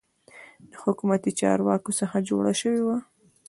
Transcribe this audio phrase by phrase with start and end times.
[0.69, 2.97] د حکومتي چارواکو څخه جوړه شوې وه.